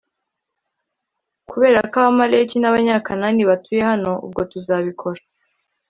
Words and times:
Kubera 1.49 1.79
ko 1.91 1.95
Abamaleki 2.01 2.55
n 2.59 2.65
Abanyakanani 2.69 3.41
batuye 3.49 3.81
hano 3.89 4.11
ubwo 4.25 4.41
tuzabikora 4.51 5.21